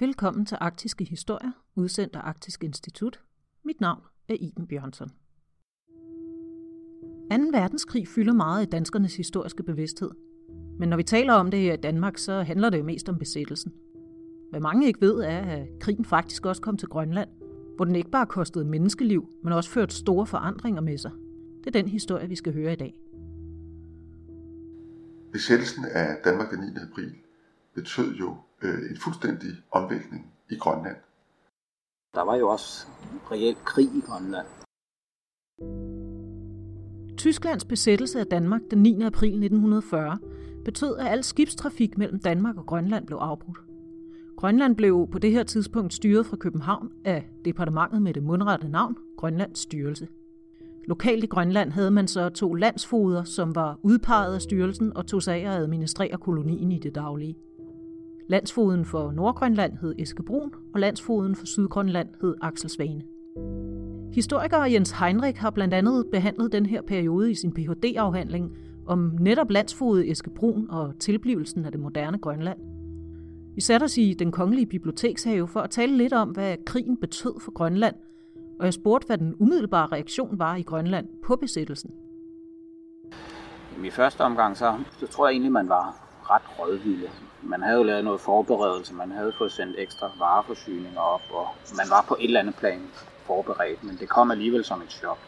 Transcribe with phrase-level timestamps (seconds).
[0.00, 3.20] Velkommen til Arktiske Historier, udsendt af Arktisk Institut.
[3.64, 5.08] Mit navn er Iben Bjørnsson.
[5.08, 5.14] 2.
[7.52, 10.10] verdenskrig fylder meget i danskernes historiske bevidsthed.
[10.78, 13.18] Men når vi taler om det her i Danmark, så handler det jo mest om
[13.18, 13.72] besættelsen.
[14.50, 17.28] Hvad mange ikke ved er, at krigen faktisk også kom til Grønland,
[17.76, 21.10] hvor den ikke bare kostede menneskeliv, men også førte store forandringer med sig.
[21.58, 23.00] Det er den historie, vi skal høre i dag.
[25.32, 26.66] Besættelsen af Danmark den 9.
[26.90, 27.12] april
[27.74, 30.96] betød jo øh, en fuldstændig omvæltning i Grønland.
[32.14, 32.86] Der var jo også
[33.30, 34.46] reelt krig i Grønland.
[37.16, 39.02] Tysklands besættelse af Danmark den 9.
[39.02, 40.18] april 1940
[40.64, 43.58] betød, at al skibstrafik mellem Danmark og Grønland blev afbrudt.
[44.36, 48.96] Grønland blev på det her tidspunkt styret fra København af departementet med det mundrette navn
[49.16, 50.08] Grønlands Styrelse.
[50.88, 55.22] Lokalt i Grønland havde man så to landsfoder, som var udpeget af styrelsen og tog
[55.22, 57.36] sig af at administrere kolonien i det daglige.
[58.28, 63.02] Landsfoden for Nordgrønland hed Eske Brun, og landsfoden for Sydgrønland hed Axel Svane.
[64.12, 69.50] Historiker Jens Heinrich har blandt andet behandlet den her periode i sin Ph.D.-afhandling om netop
[69.50, 72.58] landsfodet Eske Brun og tilblivelsen af det moderne Grønland.
[73.54, 77.40] Vi satte os i den kongelige bibliotekshave for at tale lidt om, hvad krigen betød
[77.40, 77.94] for Grønland,
[78.58, 81.90] og jeg spurgte, hvad den umiddelbare reaktion var i Grønland på besættelsen.
[83.84, 87.08] I første omgang, så, så tror jeg egentlig, man var ret rådvilde.
[87.48, 91.86] Man havde jo lavet noget forberedelse, man havde fået sendt ekstra vareforsyninger op, og man
[91.90, 92.80] var på et eller andet plan
[93.26, 95.18] forberedt, men det kom alligevel som et chok.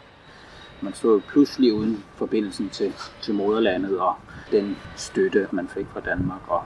[0.82, 4.14] Man stod pludselig uden forbindelsen til, til moderlandet og
[4.50, 6.40] den støtte, man fik fra Danmark.
[6.48, 6.64] Og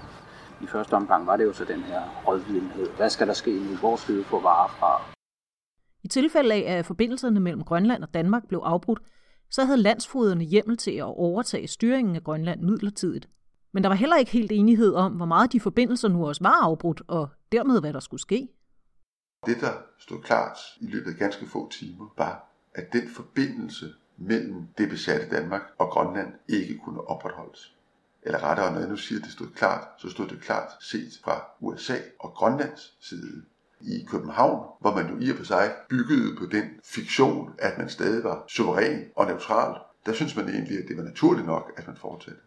[0.62, 2.88] i første omgang var det jo så den her rådvidenhed.
[2.96, 3.76] Hvad skal der ske nu?
[3.76, 5.02] Hvor skal vi få varer fra?
[6.02, 9.00] I tilfælde af, at forbindelserne mellem Grønland og Danmark blev afbrudt,
[9.50, 13.28] så havde landsfoderne hjemmel til at overtage styringen af Grønland midlertidigt.
[13.72, 16.62] Men der var heller ikke helt enighed om, hvor meget de forbindelser nu også var
[16.62, 18.48] afbrudt, og dermed hvad der skulle ske.
[19.46, 24.66] Det, der stod klart i løbet af ganske få timer, var, at den forbindelse mellem
[24.78, 27.74] det besatte Danmark og Grønland ikke kunne opretholdes.
[28.22, 31.12] Eller rettere, når jeg nu siger, at det stod klart, så stod det klart set
[31.24, 33.42] fra USA og Grønlands side.
[33.80, 37.88] I København, hvor man jo i og for sig byggede på den fiktion, at man
[37.88, 41.86] stadig var suveræn og neutral, der synes man egentlig, at det var naturligt nok, at
[41.86, 42.40] man fortsatte.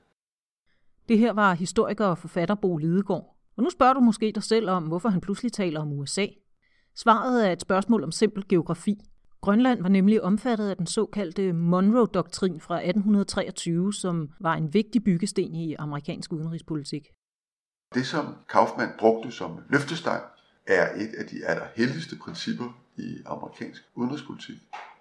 [1.09, 3.38] Det her var historiker og forfatter Bo Lidegaard.
[3.57, 6.25] Og nu spørger du måske dig selv om, hvorfor han pludselig taler om USA.
[6.95, 8.95] Svaret er et spørgsmål om simpel geografi.
[9.41, 15.55] Grønland var nemlig omfattet af den såkaldte Monroe-doktrin fra 1823, som var en vigtig byggesten
[15.55, 17.07] i amerikansk udenrigspolitik.
[17.94, 20.23] Det, som Kaufmann brugte som løftestang,
[20.67, 24.57] er et af de allerheldigste principper i amerikansk udenrigspolitik,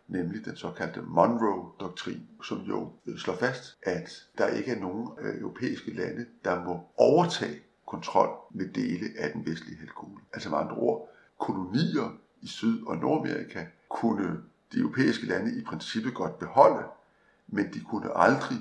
[0.09, 5.41] nemlig den såkaldte Monroe-doktrin, som jo øh, slår fast, at der ikke er nogen øh,
[5.41, 10.23] europæiske lande, der må overtage kontrol med dele af den vestlige halvkugle.
[10.33, 16.15] Altså med andre ord, kolonier i Syd- og Nordamerika kunne de europæiske lande i princippet
[16.15, 16.87] godt beholde,
[17.47, 18.59] men de kunne aldrig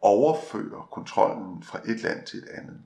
[0.00, 2.80] overføre kontrollen fra et land til et andet.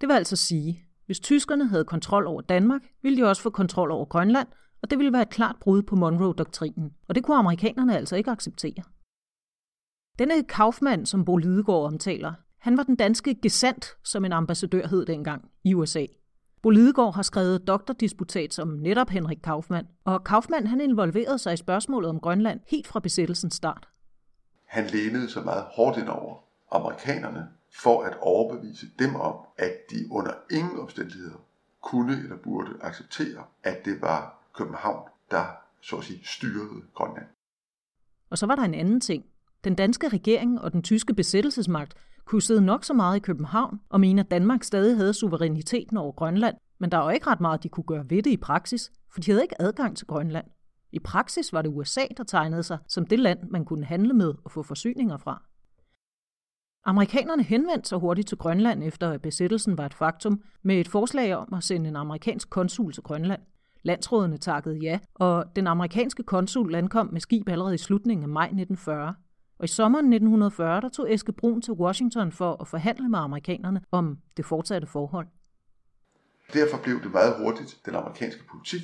[0.00, 3.90] Det vil altså sige, hvis tyskerne havde kontrol over Danmark, ville de også få kontrol
[3.90, 4.48] over Grønland,
[4.82, 8.30] og det ville være et klart brud på Monroe-doktrinen, og det kunne amerikanerne altså ikke
[8.30, 8.82] acceptere.
[10.18, 15.06] Denne Kaufmann, som Bo Lidegaard omtaler, han var den danske gesandt, som en ambassadør hed
[15.06, 16.06] dengang i USA.
[16.62, 21.56] Bo Lidegaard har skrevet doktordisputat om netop Henrik Kaufmann, og Kaufmann han involverede sig i
[21.56, 23.88] spørgsmålet om Grønland helt fra besættelsens start.
[24.66, 26.36] Han lænede sig meget hårdt ind over
[26.72, 27.48] amerikanerne
[27.82, 31.36] for at overbevise dem om, at de under ingen omstændigheder
[31.82, 35.44] kunne eller burde acceptere, at det var København, der
[35.80, 37.26] så at sige styrede Grønland.
[38.30, 39.24] Og så var der en anden ting.
[39.64, 41.94] Den danske regering og den tyske besættelsesmagt
[42.24, 46.12] kunne sidde nok så meget i København og mene, at Danmark stadig havde suveræniteten over
[46.12, 49.20] Grønland, men der var ikke ret meget, de kunne gøre ved det i praksis, for
[49.20, 50.46] de havde ikke adgang til Grønland.
[50.92, 54.34] I praksis var det USA, der tegnede sig som det land, man kunne handle med
[54.44, 55.42] og få forsyninger fra.
[56.84, 61.34] Amerikanerne henvendte sig hurtigt til Grønland efter at besættelsen var et faktum, med et forslag
[61.36, 63.42] om at sende en amerikansk konsul til Grønland.
[63.82, 68.44] Landsrådene takkede ja, og den amerikanske konsul ankom med skib allerede i slutningen af maj
[68.44, 69.14] 1940.
[69.58, 73.80] Og i sommeren 1940 der tog Eske Brun til Washington for at forhandle med amerikanerne
[73.90, 75.26] om det fortsatte forhold.
[76.52, 78.80] Derfor blev det meget hurtigt den amerikanske politik,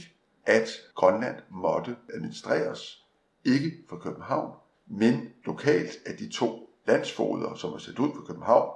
[0.47, 3.07] at Grønland måtte administreres
[3.45, 4.53] ikke fra København,
[4.87, 8.71] men lokalt af de to landsfoder, som var sat ud fra København,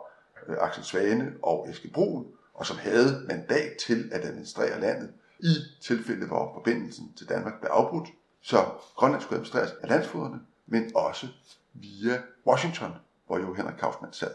[0.49, 5.11] øh, Axel Svane og Eske Brun, og som havde mandat til at administrere landet
[5.43, 8.09] i tilfælde, hvor forbindelsen til Danmark blev afbrudt.
[8.43, 8.57] Så
[8.97, 11.27] Grønland skulle administreres af landsfoderne, men også
[11.75, 12.93] via Washington,
[13.27, 14.35] hvor jo Henrik Kaufmann sad.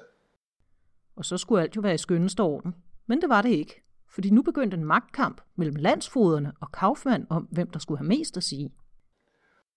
[1.15, 2.75] Og så skulle alt jo være i skønneste orden.
[3.07, 3.81] Men det var det ikke.
[4.09, 8.37] fordi nu begyndte en magtkamp mellem landsfoderne og Kaufmann om, hvem der skulle have mest
[8.37, 8.73] at sige.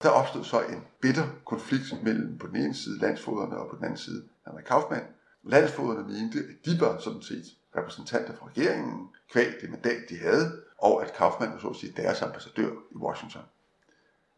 [0.03, 3.85] Der opstod så en bitter konflikt mellem på den ene side landsfoderne og på den
[3.85, 5.07] anden side Henrik Kaufmann.
[5.45, 7.45] Landsfoderne mente, at de var sådan set
[7.77, 11.93] repræsentanter for regeringen, kvæg det mandat, de havde, og at Kaufmann var så at sige
[11.97, 13.43] deres ambassadør i Washington.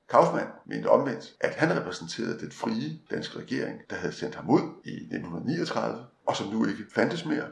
[0.08, 4.60] Kaufmann mente omvendt, at han repræsenterede den frie danske regering, der havde sendt ham ud
[4.84, 7.46] i 1939, og som nu ikke fandtes mere,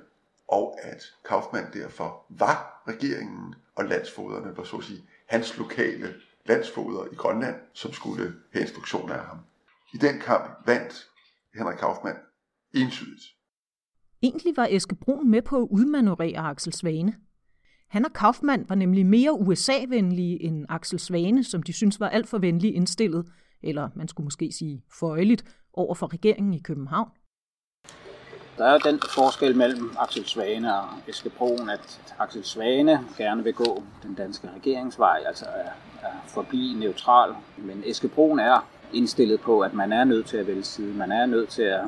[0.48, 6.14] og at Kaufmann derfor var regeringen, og landsfoderne var så at sige hans lokale
[6.46, 9.38] landsfoder i Grønland, som skulle have instruktioner af ham.
[9.94, 11.08] I den kamp vandt
[11.54, 12.18] Henrik Kaufmann
[12.74, 13.24] entydigt.
[14.22, 17.16] Egentlig var Eske Brun med på at udmanøvrere Axel Svane.
[17.88, 22.28] Han og Kaufmann var nemlig mere USA-venlige end Axel Svane, som de synes var alt
[22.28, 23.26] for venlig indstillet,
[23.62, 27.08] eller man skulle måske sige føjeligt, over for regeringen i København.
[28.58, 33.44] Der er jo den forskel mellem Axel Svane og Eske Broen, at Axel Svane gerne
[33.44, 35.70] vil gå den danske regeringsvej, altså er,
[36.08, 40.46] er forbi neutral, men Eske Broen er indstillet på, at man er nødt til at
[40.46, 40.94] vælge side.
[40.94, 41.80] Man er nødt til at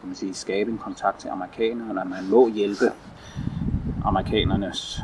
[0.00, 2.84] kan man sige, skabe en kontakt til amerikanerne, og man må hjælpe
[4.04, 5.00] amerikanernes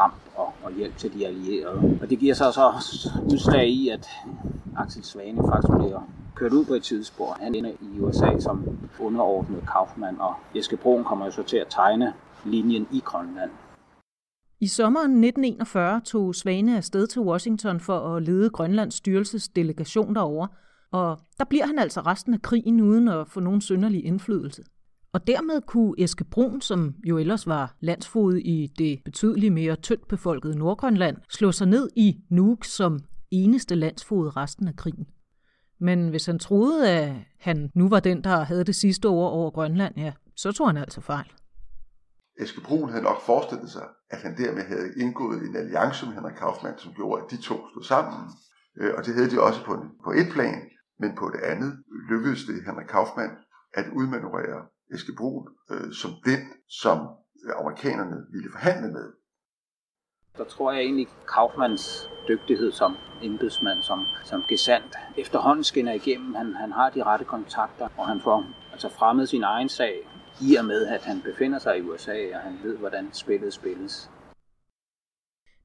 [0.00, 1.98] kamp og, og hjælp til de allierede.
[2.02, 2.72] Og det giver sig så
[3.32, 4.08] udslag i, at
[4.76, 6.00] Axel Svane faktisk bliver
[6.34, 7.36] kørt ud på et tidsspor.
[7.40, 11.66] Han ender i USA som underordnet Kaufmann, og Eske Broen kommer jo så til at
[11.70, 12.12] tegne
[12.44, 13.50] linjen i Grønland.
[14.60, 20.46] I sommeren 1941 tog Svane afsted til Washington for at lede Grønlands styrelses delegation derover,
[20.92, 24.62] og der bliver han altså resten af krigen uden at få nogen synderlig indflydelse.
[25.12, 30.08] Og dermed kunne Eske Brun, som jo ellers var landsfod i det betydeligt mere tyndt
[30.08, 33.00] befolkede Nordgrønland, slå sig ned i Nuuk som
[33.30, 35.06] eneste landsfod resten af krigen.
[35.80, 39.50] Men hvis han troede, at han nu var den, der havde det sidste ord over
[39.50, 41.32] Grønland, ja, så tog han altså fejl.
[42.40, 46.34] Eske Brun havde nok forestillet sig, at han dermed havde indgået en alliance med Henrik
[46.34, 48.20] Kaufmann, som gjorde, at de to stod sammen.
[48.80, 50.62] Øh, og det havde de også på, på et plan,
[51.00, 51.72] men på det andet
[52.10, 53.32] lykkedes det Henrik Kaufmann
[53.74, 54.60] at udmanøvrere
[54.94, 56.40] Eske Brun øh, som den,
[56.82, 56.98] som
[57.60, 59.12] amerikanerne ville forhandle med.
[60.38, 66.34] Der tror jeg egentlig, Kaufmanns dygtighed som embedsmand, som, som gesandt, efterhånden skinner igennem.
[66.34, 69.94] Han, han har de rette kontakter, og han får altså fremmet sin egen sag
[70.40, 74.10] i og med, at han befinder sig i USA, og han ved, hvordan spillet spilles.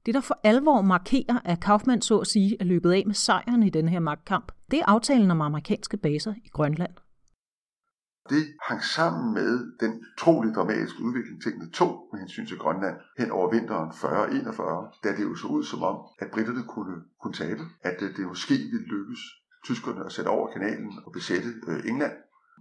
[0.05, 3.63] Det, der for alvor markerer, at Kaufmann så at sige er løbet af med sejren
[3.63, 6.93] i den her magtkamp, det er aftalen om amerikanske baser i Grønland.
[8.29, 13.31] Det hang sammen med den utrolig dramatiske udvikling, tingene tog med hensyn til Grønland hen
[13.31, 17.63] over vinteren 40-41, da det jo så ud som om, at britterne kunne, kunne tabe,
[17.81, 19.19] at øh, det måske ville lykkes
[19.63, 22.13] tyskerne at sætte over kanalen og besætte øh, England.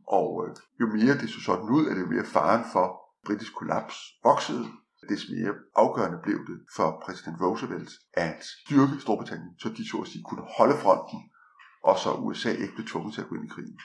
[0.09, 2.87] Og øh, jo mere det så sådan ud, at det jo mere faren for
[3.27, 4.67] britisk kollaps voksede,
[5.09, 10.09] des mere afgørende blev det for præsident Roosevelt at styrke Storbritannien, så de så at
[10.09, 11.19] sige kunne holde fronten,
[11.85, 13.79] og så USA ikke blev tvunget til at gå ind i krigen.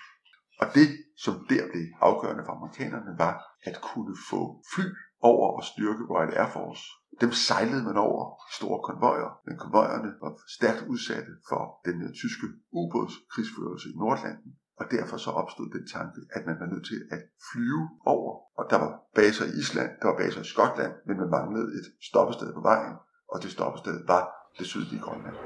[0.62, 0.88] Og det,
[1.24, 3.36] som der blev afgørende for amerikanerne, var
[3.70, 4.42] at kunne få
[4.74, 4.86] fly
[5.22, 6.86] over og styrke Royal Air Force.
[7.22, 12.48] Dem sejlede man over i store konvojer, men konvojerne var stærkt udsatte for den tyske
[12.80, 14.52] ubådskrigsførelse i Nordlanden.
[14.80, 17.22] Og derfor så opstod den tanke, at man var nødt til at
[17.52, 18.32] flyve over.
[18.60, 21.88] Og der var baser i Island, der var baser i Skotland, men man manglede et
[22.10, 22.96] stoppested på vejen,
[23.32, 24.24] og det stoppested var
[24.58, 25.38] det sydlige Grønland.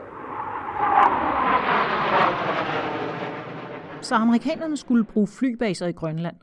[4.01, 6.35] Så amerikanerne skulle bruge flybaser i Grønland.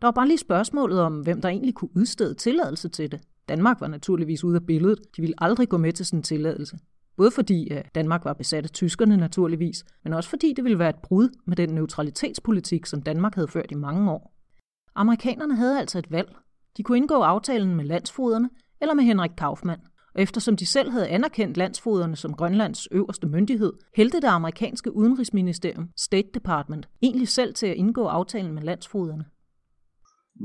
[0.00, 3.20] Der var bare lige spørgsmålet om, hvem der egentlig kunne udstede tilladelse til det.
[3.48, 4.98] Danmark var naturligvis ude af billedet.
[5.16, 6.78] De ville aldrig gå med til sådan en tilladelse.
[7.16, 10.90] Både fordi at Danmark var besat af tyskerne naturligvis, men også fordi det ville være
[10.90, 14.34] et brud med den neutralitetspolitik, som Danmark havde ført i mange år.
[14.94, 16.36] Amerikanerne havde altså et valg.
[16.76, 18.50] De kunne indgå aftalen med landsfoderne
[18.80, 19.80] eller med Henrik Kaufmann–
[20.16, 25.88] og eftersom de selv havde anerkendt landsfoderne som Grønlands øverste myndighed, hældte det amerikanske udenrigsministerium,
[25.96, 29.24] State Department, egentlig selv til at indgå aftalen med landsfoderne.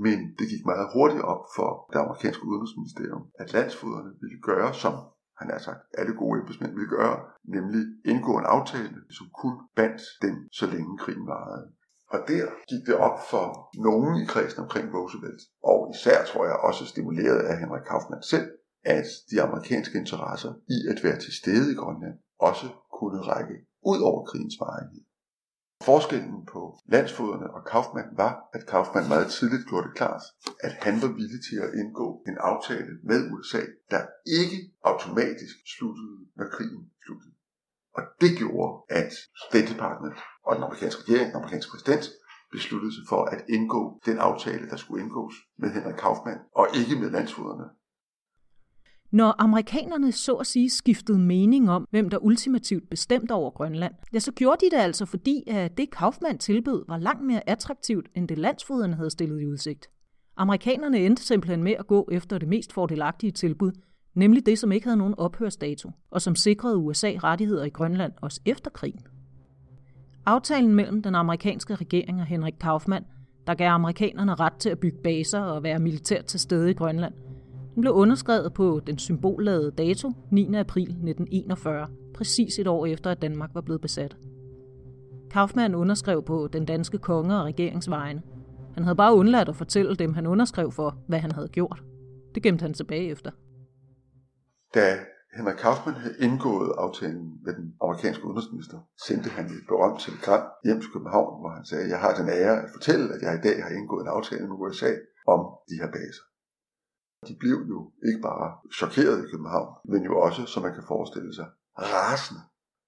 [0.06, 4.94] Men det gik meget hurtigt op for det amerikanske udenrigsministerium, at landsfoderne ville gøre, som
[5.40, 7.18] han har sagt, alle gode embedsmænd ville gøre,
[7.56, 11.66] nemlig indgå en aftale, som kun bandt dem, så længe krigen varede.
[12.14, 13.46] Og der gik det op for
[13.88, 18.48] nogen i kredsen omkring Roosevelt, og især tror jeg også stimuleret af Henrik Kaufmann selv,
[18.84, 22.68] at de amerikanske interesser i at være til stede i Grønland også
[23.00, 25.02] kunne række ud over krigens varighed.
[25.90, 26.62] Forskellen på
[26.94, 30.24] landsfoderne og Kaufmann var, at Kaufmann meget tidligt gjorde det klart,
[30.68, 34.02] at han var villig til at indgå en aftale med USA, der
[34.40, 37.34] ikke automatisk sluttede, når krigen sluttede.
[37.98, 38.72] Og det gjorde,
[39.02, 39.12] at
[39.48, 42.06] State Department og den amerikanske regering, den amerikanske præsident,
[42.52, 46.96] besluttede sig for at indgå den aftale, der skulle indgås med Henrik Kaufmann, og ikke
[47.02, 47.68] med landsfoderne,
[49.12, 54.20] når amerikanerne så at sige skiftede mening om, hvem der ultimativt bestemte over Grønland, ja,
[54.20, 58.28] så gjorde de det altså fordi, at det Kaufmann tilbød var langt mere attraktivt, end
[58.28, 59.90] det landsfoderne havde stillet i udsigt.
[60.38, 63.72] Amerikanerne endte simpelthen med at gå efter det mest fordelagtige tilbud,
[64.14, 68.42] nemlig det, som ikke havde nogen ophørsdato, og som sikrede USA rettigheder i Grønland også
[68.46, 69.02] efter krigen.
[70.26, 73.06] Aftalen mellem den amerikanske regering og Henrik Kaufmann,
[73.48, 77.14] der gav amerikanerne ret til at bygge baser og være militært til stede i Grønland,
[77.76, 80.56] den blev underskrevet på den symbolladede dato 9.
[80.56, 84.18] april 1941, præcis et år efter, at Danmark var blevet besat.
[85.32, 88.22] Kaufmann underskrev på den danske konge og regeringsvejene.
[88.74, 91.84] Han havde bare undladt at fortælle dem, han underskrev for, hvad han havde gjort.
[92.36, 93.32] Det gemte han tilbage efter.
[94.76, 94.98] Da
[95.38, 100.80] Henrik Kaufmann havde indgået aftalen med den amerikanske udenrigsminister, sendte han et berømt telegram hjem
[100.82, 103.58] til København, hvor han sagde, jeg har den ære at fortælle, at jeg i dag
[103.64, 104.92] har indgået en aftale med USA
[105.34, 106.24] om de her baser.
[107.28, 108.48] De blev jo ikke bare
[108.80, 111.48] chokeret i København, men jo også, som man kan forestille sig,
[111.78, 112.42] rasende.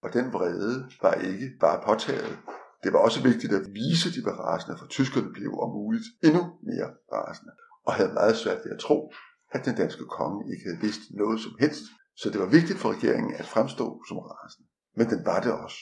[0.03, 2.37] Og den vrede var ikke bare påtaget.
[2.83, 6.07] Det var også vigtigt at vise, at de var rasende, for tyskerne blev om muligt
[6.27, 7.53] endnu mere rasende,
[7.87, 8.97] og havde meget svært ved at tro,
[9.55, 11.85] at den danske konge ikke havde vidst noget som helst
[12.17, 14.67] så det var vigtigt for regeringen at fremstå som rasende.
[14.97, 15.77] Men den var det også.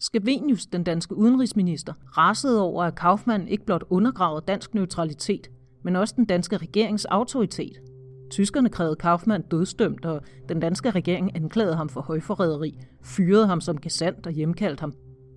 [0.00, 5.50] Skavenius, den danske udenrigsminister, rasede over, at Kaufmann ikke blot undergravede dansk neutralitet,
[5.86, 7.82] men også den danske regerings autoritet.
[8.30, 13.80] Tyskerne krævede Kaufmann dødsdømt, og den danske regering anklagede ham for højforræderi, fyrede ham som
[13.80, 14.92] gesandt og hjemkaldte ham.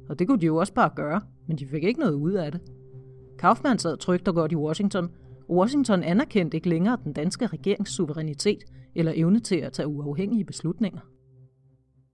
[0.10, 2.52] Og det kunne de jo også bare gøre, men de fik ikke noget ud af
[2.52, 2.62] det.
[3.40, 5.10] Kaufmann sad trygt og godt i Washington,
[5.50, 8.64] Washington anerkendte ikke længere den danske regerings suverænitet
[8.96, 11.00] eller evne til at tage uafhængige beslutninger.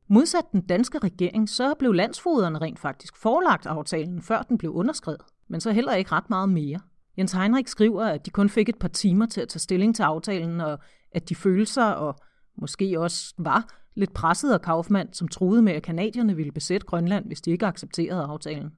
[0.10, 5.22] Modsat den danske regering, så blev landsfoderne rent faktisk forelagt aftalen, før den blev underskrevet,
[5.48, 6.80] men så heller ikke ret meget mere.
[7.18, 10.04] Jens Heinrich skriver, at de kun fik et par timer til at tage stilling til
[10.04, 10.80] aftalen, og
[11.12, 12.16] at de følte sig, og
[12.56, 17.26] måske også var, lidt presset af Kaufmann, som troede med, at kanadierne ville besætte Grønland,
[17.26, 18.72] hvis de ikke accepterede aftalen.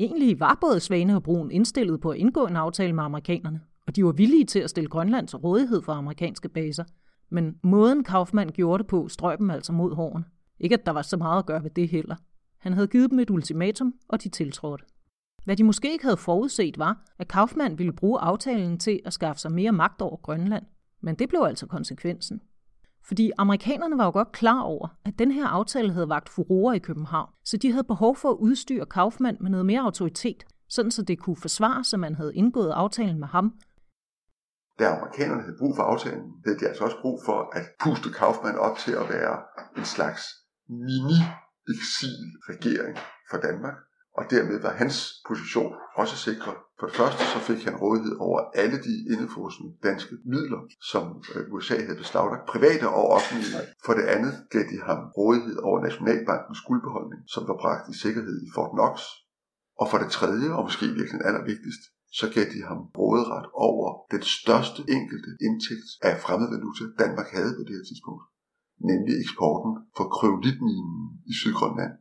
[0.00, 3.96] Egentlig var både Svane og Brun indstillet på at indgå en aftale med amerikanerne, og
[3.96, 6.84] de var villige til at stille Grønland til rådighed for amerikanske baser.
[7.30, 10.24] Men måden Kaufmann gjorde det på, strøg dem altså mod hårene.
[10.60, 12.16] Ikke at der var så meget at gøre ved det heller.
[12.58, 14.84] Han havde givet dem et ultimatum, og de tiltrådte.
[15.46, 19.40] Hvad de måske ikke havde forudset var, at Kaufmann ville bruge aftalen til at skaffe
[19.40, 20.66] sig mere magt over Grønland.
[21.02, 22.40] Men det blev altså konsekvensen.
[23.04, 26.78] Fordi amerikanerne var jo godt klar over, at den her aftale havde vagt furore i
[26.78, 31.02] København, så de havde behov for at udstyre Kaufmann med noget mere autoritet, sådan så
[31.02, 33.54] det kunne forsvare, at man havde indgået aftalen med ham.
[34.78, 38.58] Da amerikanerne havde brug for aftalen, havde de altså også brug for at puste Kaufmann
[38.58, 39.38] op til at være
[39.76, 40.22] en slags
[40.68, 42.98] mini-eksil-regering
[43.30, 43.74] for Danmark,
[44.18, 44.96] og dermed var hans
[45.28, 46.56] position også sikret.
[46.78, 51.04] For det første så fik han rådighed over alle de indefrosne danske midler, som
[51.34, 53.62] øh, USA havde beslaglagt, private og offentlige.
[53.84, 58.36] For det andet gav de ham rådighed over Nationalbankens guldbeholdning, som var bragt i sikkerhed
[58.46, 58.94] i Fort Knox.
[59.80, 61.82] Og for det tredje, og måske virkelig allervigtigst,
[62.18, 67.52] så gav de ham råderet over den største enkelte indtægt af fremmed valuta, Danmark havde
[67.58, 68.22] på det her tidspunkt,
[68.90, 70.98] nemlig eksporten for kryolitminen
[71.30, 71.92] i Sydgrønland.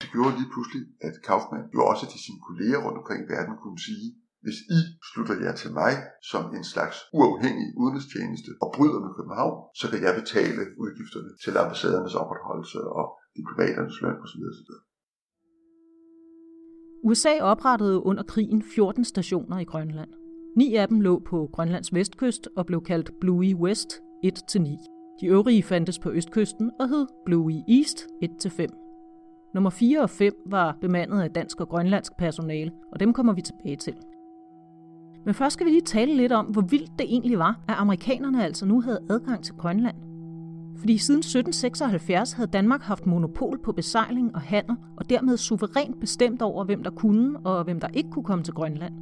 [0.00, 3.54] Det gjorde lige pludselig, at Kaufmann jo også til sine kolleger rundt omkring i verden
[3.62, 4.06] kunne sige,
[4.44, 4.80] hvis I
[5.10, 5.92] slutter jer til mig
[6.30, 11.52] som en slags uafhængig udenrigstjeneste og bryder med København, så kan jeg betale udgifterne til
[11.62, 14.44] ambassadernes opretholdelse og diplomaternes løn osv.
[17.08, 20.10] USA oprettede under krigen 14 stationer i Grønland.
[20.56, 23.90] Ni af dem lå på Grønlands vestkyst og blev kaldt Bluey West
[24.26, 25.18] 1-9.
[25.20, 28.79] De øvrige fandtes på østkysten og hed Bluey East 1-5.
[29.54, 33.42] Nummer 4 og 5 var bemandet af dansk og grønlandsk personale, og dem kommer vi
[33.42, 33.94] tilbage til.
[35.24, 38.44] Men først skal vi lige tale lidt om, hvor vildt det egentlig var, at amerikanerne
[38.44, 39.96] altså nu havde adgang til Grønland.
[40.76, 46.42] Fordi siden 1776 havde Danmark haft monopol på besejling og handel, og dermed suverænt bestemt
[46.42, 48.94] over, hvem der kunne og hvem der ikke kunne komme til Grønland.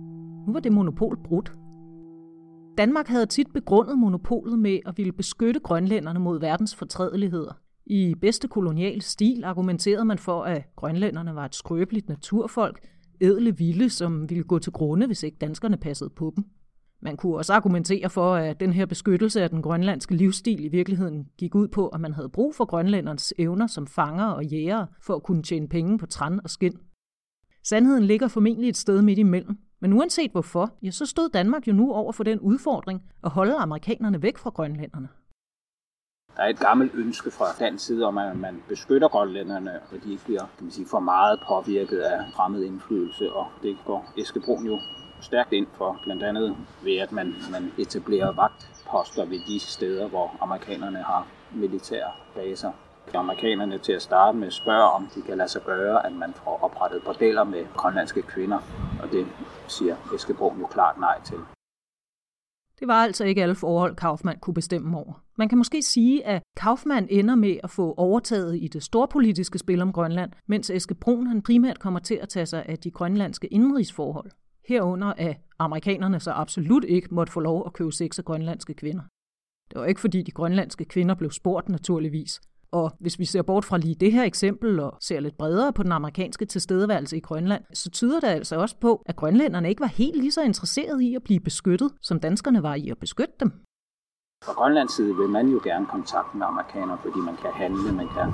[0.46, 1.52] Nu var det monopol brudt.
[2.78, 7.52] Danmark havde tit begrundet monopolet med at ville beskytte grønlænderne mod verdens fortrædeligheder.
[7.90, 12.80] I bedste kolonial stil argumenterede man for, at grønlænderne var et skrøbeligt naturfolk,
[13.20, 16.44] edle vilde, som ville gå til grunde, hvis ikke danskerne passede på dem.
[17.00, 21.28] Man kunne også argumentere for, at den her beskyttelse af den grønlandske livsstil i virkeligheden
[21.38, 25.14] gik ud på, at man havde brug for grønlændernes evner som fanger og jægere for
[25.14, 26.74] at kunne tjene penge på træn og skind.
[27.64, 31.72] Sandheden ligger formentlig et sted midt imellem, men uanset hvorfor, ja, så stod Danmark jo
[31.72, 35.08] nu over for den udfordring at holde amerikanerne væk fra grønlænderne.
[36.38, 40.10] Der er et gammelt ønske fra den side om, at man beskytter grønlænderne, og de
[40.12, 44.66] ikke bliver kan man sige, for meget påvirket af fremmed indflydelse, og det går Eskebrun
[44.66, 44.78] jo
[45.20, 50.36] stærkt ind for, blandt andet ved at man, man etablerer vagtposter ved de steder, hvor
[50.40, 52.72] amerikanerne har militære baser.
[53.14, 56.58] Amerikanerne til at starte med spørger, om de kan lade sig gøre, at man får
[56.62, 58.58] oprettet bordeller med grønlandske kvinder,
[59.02, 59.26] og det
[59.68, 61.38] siger Eskebrun jo klart nej til.
[62.80, 65.27] Det var altså ikke alle forhold, Kaufmann kunne bestemme over.
[65.38, 69.82] Man kan måske sige, at Kaufmann ender med at få overtaget i det storpolitiske spil
[69.82, 73.46] om Grønland, mens Eske Brun han primært kommer til at tage sig af de grønlandske
[73.46, 74.30] indrigsforhold.
[74.68, 79.02] Herunder at amerikanerne så absolut ikke måtte få lov at købe sex af grønlandske kvinder.
[79.70, 82.40] Det var ikke fordi de grønlandske kvinder blev spurgt naturligvis,
[82.70, 85.82] og hvis vi ser bort fra lige det her eksempel og ser lidt bredere på
[85.82, 89.86] den amerikanske tilstedeværelse i Grønland, så tyder det altså også på, at grønlænderne ikke var
[89.86, 93.52] helt lige så interesserede i at blive beskyttet, som danskerne var i at beskytte dem.
[94.44, 98.08] Fra Grønlands side vil man jo gerne kontakte med amerikanere, fordi man kan handle, man
[98.08, 98.28] kan,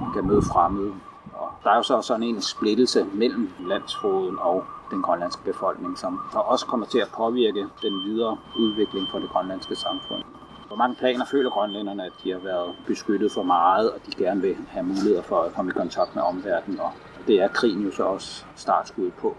[0.00, 0.92] man kan møde fremmede.
[1.32, 6.20] Og der er jo så sådan en splittelse mellem landsfoden og den grønlandske befolkning, som
[6.32, 10.22] der også kommer til at påvirke den videre udvikling for det grønlandske samfund.
[10.68, 14.40] På mange planer føler grønlænderne, at de har været beskyttet for meget, og de gerne
[14.40, 16.92] vil have muligheder for at komme i kontakt med omverdenen, og
[17.26, 19.36] det er krigen jo så også startskuddet på.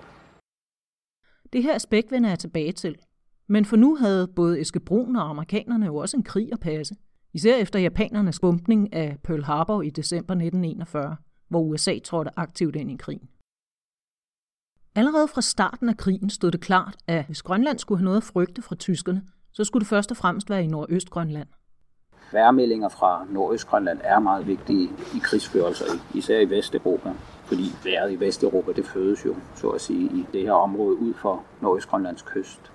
[1.53, 2.97] Det her aspekt vender jeg tilbage til.
[3.49, 6.95] Men for nu havde både Eske Brun og amerikanerne jo også en krig at passe.
[7.33, 11.15] Især efter japanernes bumpning af Pearl Harbor i december 1941,
[11.49, 13.29] hvor USA trådte aktivt ind i krigen.
[14.95, 18.23] Allerede fra starten af krigen stod det klart, at hvis Grønland skulle have noget at
[18.23, 21.47] frygte fra tyskerne, så skulle det først og fremmest være i Nordøstgrønland.
[22.33, 24.83] Værmeldinger fra Nordøstgrønland er meget vigtige
[25.15, 25.85] i krigsførelser,
[26.15, 27.13] især i Vesteuropa,
[27.45, 31.13] fordi vejret i Vesteuropa det fødes jo, så at sige, i det her område ud
[31.13, 32.71] for Nordøstgrønlands kyst.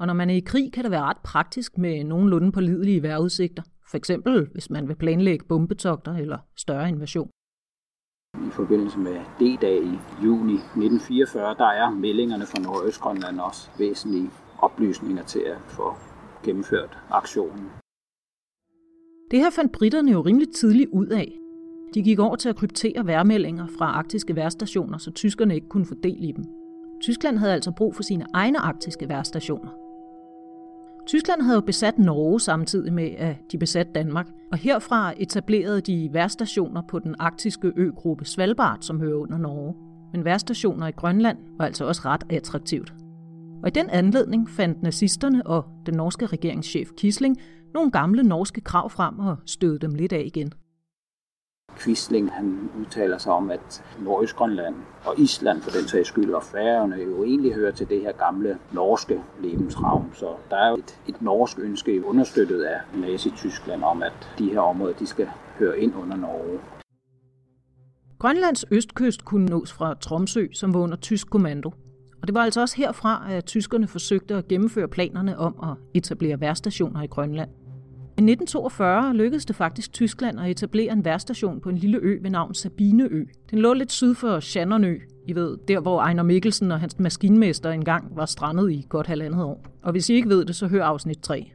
[0.00, 3.62] Og når man er i krig, kan det være ret praktisk med nogenlunde pålidelige vejrudsigter.
[3.90, 7.30] For eksempel, hvis man vil planlægge bombetogter eller større invasion.
[8.34, 15.24] I forbindelse med D-dag i juni 1944, der er meldingerne fra Nordøstgrønland også væsentlige oplysninger
[15.24, 15.94] til at få
[16.44, 17.70] gennemført aktionen.
[19.30, 21.38] Det her fandt britterne jo rimelig tidligt ud af.
[21.94, 25.94] De gik over til at kryptere værmeldinger fra arktiske værstationer, så tyskerne ikke kunne få
[26.02, 26.44] del i dem.
[27.02, 29.89] Tyskland havde altså brug for sine egne arktiske værstationer.
[31.10, 36.10] Tyskland havde jo besat Norge samtidig med, at de besatte Danmark, og herfra etablerede de
[36.12, 39.74] værstationer på den arktiske øgruppe Svalbard, som hører under Norge.
[40.12, 42.94] Men værstationer i Grønland var altså også ret attraktivt.
[43.62, 47.36] Og i den anledning fandt nazisterne og den norske regeringschef Kisling
[47.74, 50.52] nogle gamle norske krav frem og stødte dem lidt af igen.
[51.78, 56.96] Quisling han udtaler sig om, at Nordøstgrønland og Island for den sags skyld og Færøerne
[56.96, 60.10] jo egentlig hører til det her gamle norske lebensraum.
[60.14, 64.60] Så der er jo et, et norsk ønske understøttet af Nazi-Tyskland om, at de her
[64.60, 65.28] områder de skal
[65.58, 66.60] høre ind under Norge.
[68.18, 71.72] Grønlands østkyst kunne nås fra Tromsø, som var under tysk kommando.
[72.22, 76.40] Og det var altså også herfra, at tyskerne forsøgte at gennemføre planerne om at etablere
[76.40, 77.50] værstationer i Grønland.
[78.20, 82.30] I 1942 lykkedes det faktisk Tyskland at etablere en værstation på en lille ø ved
[82.30, 83.24] navn Sabineø.
[83.50, 87.70] Den lå lidt syd for Shannonø, I ved, der hvor Ejner Mikkelsen og hans maskinmester
[87.70, 89.64] engang var strandet i godt halvandet år.
[89.82, 91.50] Og hvis I ikke ved det, så hør afsnit 3.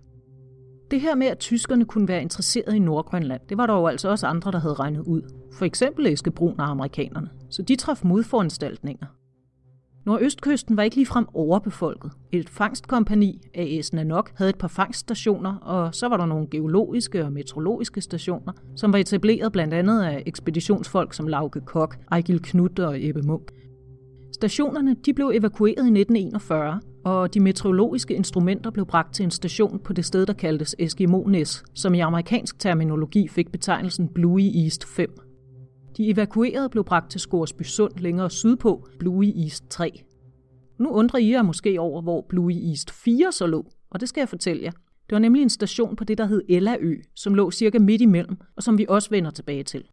[0.91, 4.10] Det her med, at tyskerne kunne være interesseret i Nordgrønland, det var der jo altså
[4.10, 5.21] også andre, der havde regnet ud.
[5.54, 7.30] For eksempel Eske Brun og amerikanerne.
[7.49, 9.06] Så de traf modforanstaltninger.
[10.05, 12.11] Nordøstkysten var ikke ligefrem overbefolket.
[12.31, 17.31] Et fangstkompani, AS Nanok, havde et par fangststationer, og så var der nogle geologiske og
[17.31, 23.05] meteorologiske stationer, som var etableret blandt andet af ekspeditionsfolk som Lauke Kok, Ejgil Knut og
[23.05, 23.51] Ebbe Munk.
[24.33, 29.79] Stationerne de blev evakueret i 1941, og de meteorologiske instrumenter blev bragt til en station
[29.79, 35.24] på det sted, der kaldtes Eskimo-Næs, som i amerikansk terminologi fik betegnelsen Bluey East 5.
[35.97, 40.03] De evakuerede blev bragt til Skorsby Sund længere sydpå, Bluey East 3.
[40.79, 44.21] Nu undrer I jer måske over, hvor Bluey East 4 så lå, og det skal
[44.21, 44.71] jeg fortælle jer.
[44.71, 48.38] Det var nemlig en station på det, der hed Ellaø, som lå cirka midt imellem,
[48.55, 49.84] og som vi også vender tilbage til.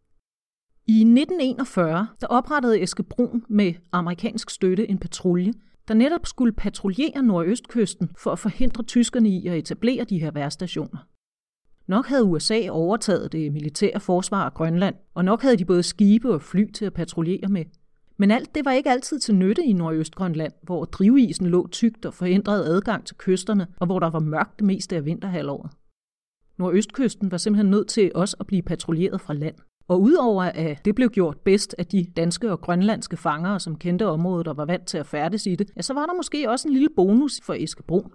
[0.87, 5.53] I 1941 der oprettede Eske Brun med amerikansk støtte en patrulje,
[5.89, 10.99] der netop skulle patruljere nordøstkysten for at forhindre tyskerne i at etablere de her værstationer.
[11.93, 16.35] Nok havde USA overtaget det militære forsvar af Grønland, og nok havde de både skibe
[16.35, 17.65] og fly til at patruljere med.
[18.17, 22.15] Men alt det var ikke altid til nytte i Nordøstgrønland, hvor drivisen lå tykt og
[22.15, 25.71] forhindrede adgang til kysterne, og hvor der var mørkt det meste af vinterhalvåret.
[26.59, 29.55] Nordøstkysten var simpelthen nødt til også at blive patruljeret fra land.
[29.89, 34.07] Og udover at det blev gjort bedst af de danske og grønlandske fangere, som kendte
[34.07, 36.69] området og var vant til at færdes i det, ja, så var der måske også
[36.69, 38.07] en lille bonus for Eskebro.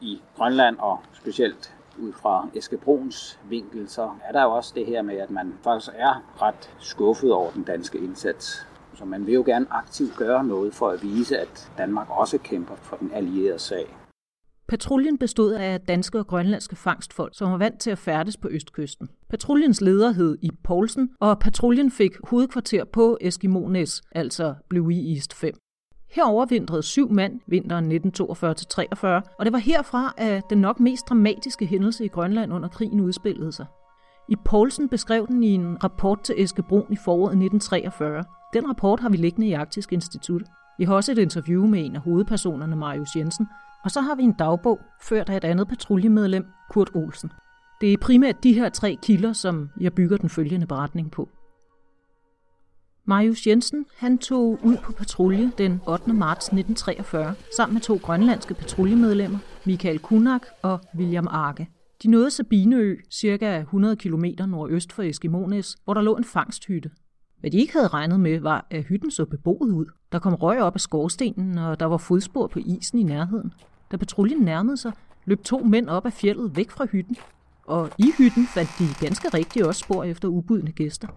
[0.00, 4.86] I Grønland og specielt ud fra Eske Bruns vinkel, så er der jo også det
[4.86, 9.34] her med, at man faktisk er ret skuffet over den danske indsats Så man vil
[9.34, 13.58] jo gerne aktivt gøre noget for at vise, at Danmark også kæmper for den allierede
[13.58, 13.96] sag.
[14.68, 19.08] Patruljen bestod af danske og grønlandske fangstfolk, som var vant til at færdes på østkysten.
[19.30, 25.54] Patruljens leder hed Ib Poulsen, og patruljen fik hovedkvarter på Eskimo-Næs, altså Blue East 5.
[26.16, 29.06] Her overvintrede syv mand vinteren 1942-43,
[29.38, 33.52] og det var herfra, at den nok mest dramatiske hændelse i Grønland under krigen udspillede
[33.52, 33.66] sig.
[34.28, 38.24] I Poulsen beskrev den i en rapport til Eske Brun i foråret 1943.
[38.52, 40.42] Den rapport har vi liggende i Arktisk Institut.
[40.78, 43.46] Vi har også et interview med en af hovedpersonerne, Marius Jensen,
[43.84, 47.30] og så har vi en dagbog, ført af et andet patruljemedlem, Kurt Olsen.
[47.80, 51.28] Det er primært de her tre kilder, som jeg bygger den følgende beretning på.
[53.08, 56.12] Marius Jensen han tog ud på patrulje den 8.
[56.12, 61.68] marts 1943 sammen med to grønlandske patruljemedlemmer, Michael Kunak og William Arke.
[62.02, 66.90] De nåede Sabineø, cirka 100 km nordøst for Eskimones, hvor der lå en fangsthytte.
[67.40, 69.86] Hvad de ikke havde regnet med, var, at hytten så beboet ud.
[70.12, 73.52] Der kom røg op af skorstenen, og der var fodspor på isen i nærheden.
[73.92, 74.92] Da patruljen nærmede sig,
[75.24, 77.16] løb to mænd op af fjellet væk fra hytten,
[77.64, 81.08] og i hytten fandt de ganske rigtigt også spor efter ubudne gæster.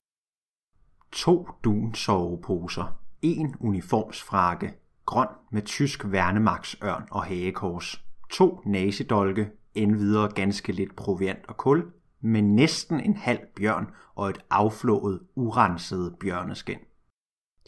[1.12, 4.74] To dunsoveposer, en uniformsfrakke,
[5.06, 11.86] grøn med tysk værnemagsørn og hagekors, to nasedolke, endvidere ganske lidt proviant og kul,
[12.22, 16.78] med næsten en halv bjørn og et afflået, urenset bjørneskin.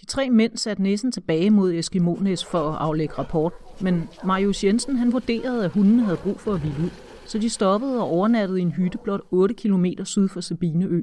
[0.01, 4.95] De tre mænd satte næsen tilbage mod Eskimones for at aflægge rapport, men Marius Jensen
[4.95, 6.89] han vurderede, at hunden havde brug for at hvile ud,
[7.25, 11.01] så de stoppede og overnattede i en hytte blot 8 km syd for Sabineø.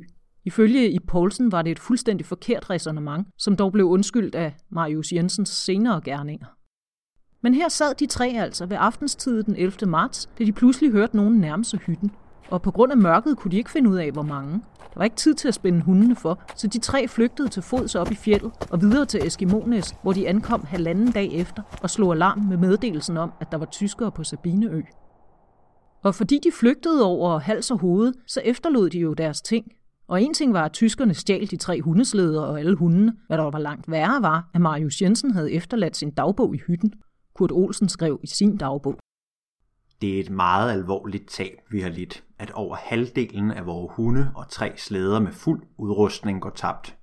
[0.49, 5.13] Ifølge i Poulsen var det et fuldstændig forkert resonemang, som dog blev undskyldt af Marius
[5.13, 6.47] Jensens senere gerninger.
[7.43, 9.73] Men her sad de tre altså ved aftenstid den 11.
[9.87, 12.11] marts, da de pludselig hørte nogen nærme sig hytten.
[12.51, 14.53] Og på grund af mørket kunne de ikke finde ud af, hvor mange.
[14.79, 17.95] Der var ikke tid til at spænde hundene for, så de tre flygtede til fods
[17.95, 22.13] op i fjellet og videre til Eskimones, hvor de ankom halvanden dag efter og slog
[22.13, 24.83] alarm med meddelelsen om, at der var tyskere på Sabineø.
[26.03, 29.73] Og fordi de flygtede over hals og hoved, så efterlod de jo deres ting.
[30.09, 33.17] Og en ting var, at tyskerne stjal de tre hundesleder og alle hundene.
[33.27, 36.93] Hvad der var langt værre var, at Marius Jensen havde efterladt sin dagbog i hytten.
[37.35, 38.99] Kurt Olsen skrev i sin dagbog.
[40.01, 44.31] Det er et meget alvorligt tab, vi har lidt, at over halvdelen af vores hunde
[44.35, 46.97] og tre slæder med fuld udrustning går tabt.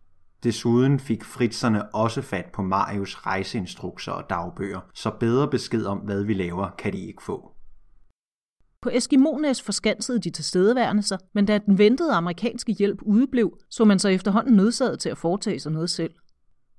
[0.43, 6.23] Desuden fik fritzerne også fat på Marius rejseinstrukser og dagbøger, så bedre besked om, hvad
[6.23, 7.54] vi laver, kan de ikke få.
[8.85, 13.99] På Eskimones forskansede de tilstedeværende sig, men da den ventede amerikanske hjælp udeblev, så man
[13.99, 16.11] sig efterhånden nødsaget til at foretage sig noget selv.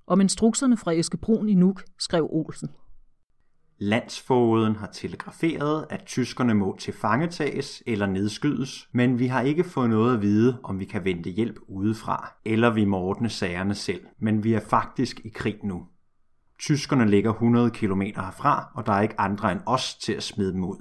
[0.07, 2.69] Om instrukserne fra Eskebrun i Nuuk skrev Olsen.
[3.79, 10.14] Landsfogeden har telegraferet, at tyskerne må tilfangetages eller nedskydes, men vi har ikke fået noget
[10.14, 14.07] at vide, om vi kan vente hjælp udefra, eller vi må ordne sagerne selv.
[14.19, 15.87] Men vi er faktisk i krig nu.
[16.59, 20.53] Tyskerne ligger 100 km herfra, og der er ikke andre end os til at smide
[20.53, 20.77] dem ud.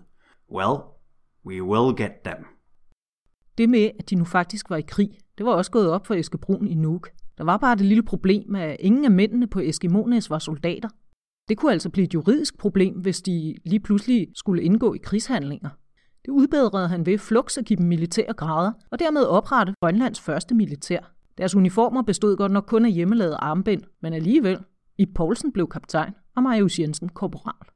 [0.51, 0.94] Well,
[1.45, 2.45] we will get them.
[3.58, 6.13] Det med, at de nu faktisk var i krig, det var også gået op for
[6.13, 7.10] Eskebrun i Nuuk.
[7.38, 10.89] Der var bare det lille problem, at ingen af mændene på Eskimones var soldater,
[11.47, 15.69] det kunne altså blive et juridisk problem, hvis de lige pludselig skulle indgå i krigshandlinger.
[16.25, 20.55] Det udbedrede han ved flux at give dem militære grader, og dermed oprette Grønlands første
[20.55, 21.15] militær.
[21.38, 24.60] Deres uniformer bestod godt nok kun af hjemmelavede armbind, men alligevel.
[24.97, 27.74] I Poulsen blev kaptajn, og Marius Jensen korporal.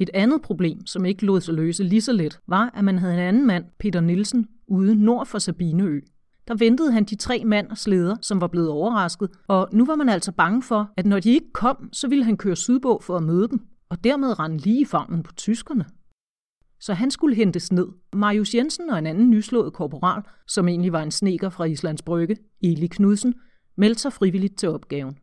[0.00, 3.14] Et andet problem, som ikke lod sig løse lige så let, var, at man havde
[3.14, 6.00] en anden mand, Peter Nielsen, ude nord for Sabineø,
[6.48, 9.94] der ventede han de tre mand og sleder, som var blevet overrasket, og nu var
[9.96, 13.16] man altså bange for, at når de ikke kom, så ville han køre sydpå for
[13.16, 15.84] at møde dem, og dermed rende lige i favnen på tyskerne.
[16.80, 17.86] Så han skulle hentes ned.
[18.14, 22.36] Marius Jensen og en anden nyslået korporal, som egentlig var en sneker fra Islands Brygge,
[22.62, 23.34] Eli Knudsen,
[23.76, 25.16] meldte sig frivilligt til opgaven.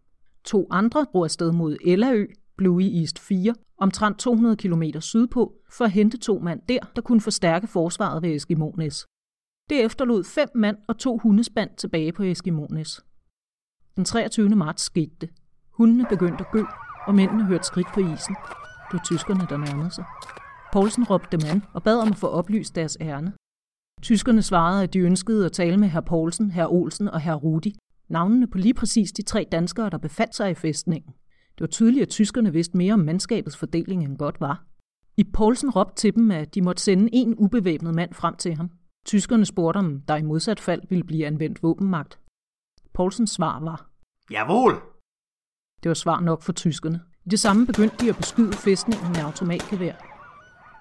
[0.45, 2.25] To andre drog afsted mod Ellaø,
[2.57, 7.21] Blue East 4, omtrent 200 km sydpå, for at hente to mand der, der kunne
[7.21, 9.05] forstærke forsvaret ved Eskimones.
[9.69, 13.01] Det efterlod fem mand og to hundespand tilbage på Eskimones.
[13.95, 14.49] Den 23.
[14.49, 15.29] marts skete det.
[15.71, 16.63] Hundene begyndte at gø,
[17.07, 18.35] og mændene hørte skridt på isen.
[18.87, 20.05] Det var tyskerne, der nærmede sig.
[20.73, 23.33] Poulsen råbte dem an og bad om at få oplyst deres ærne.
[24.01, 27.75] Tyskerne svarede, at de ønskede at tale med herr Poulsen, herr Olsen og herr Rudi,
[28.09, 31.13] navnene på lige præcis de tre danskere, der befandt sig i fæstningen.
[31.57, 34.63] Det var tydeligt, at tyskerne vidste mere om mandskabets fordeling end godt var.
[35.17, 38.69] I Poulsen råbte til dem, at de måtte sende en ubevæbnet mand frem til ham.
[39.05, 42.19] Tyskerne spurgte om der i modsat fald ville blive anvendt våbenmagt.
[42.93, 43.89] Poulsens svar var,
[44.31, 44.73] Jawohl!
[45.83, 47.01] Det var svar nok for tyskerne.
[47.25, 49.93] I det samme begyndte de at beskyde fæstningen med automatgevær.